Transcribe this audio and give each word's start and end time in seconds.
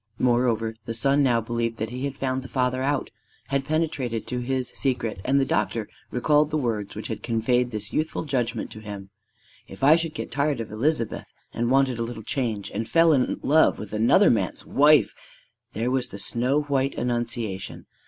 Moreover, 0.17 0.73
the 0.85 0.95
son 0.95 1.21
now 1.21 1.41
believed 1.41 1.77
that 1.77 1.91
he 1.91 2.05
had 2.05 2.15
found 2.15 2.41
the 2.41 2.47
father 2.47 2.81
out, 2.81 3.11
had 3.49 3.63
penetrated 3.65 4.25
to 4.25 4.39
his 4.39 4.69
secret; 4.69 5.21
and 5.23 5.39
the 5.39 5.45
doctor 5.45 5.87
recalled 6.09 6.49
the 6.49 6.57
words 6.57 6.95
which 6.95 7.07
had 7.07 7.21
conveyed 7.21 7.69
this 7.69 7.93
youthful 7.93 8.23
judgment 8.23 8.71
to 8.71 8.79
him: 8.79 9.11
"_If 9.69 9.83
I 9.83 9.95
should 9.95 10.15
get 10.15 10.31
tired 10.31 10.59
of 10.59 10.71
Elizabeth 10.71 11.31
and 11.53 11.69
wanted 11.69 11.99
a 11.99 12.03
little 12.03 12.23
change 12.23 12.71
and 12.71 12.89
fell 12.89 13.13
in 13.13 13.39
love 13.43 13.77
with 13.77 13.93
another 13.93 14.31
man's 14.31 14.65
wife_" 14.65 15.13
There 15.73 15.91
was 15.91 16.07
the 16.07 16.17
snow 16.17 16.61
white 16.63 16.95
annunciation! 16.97 17.85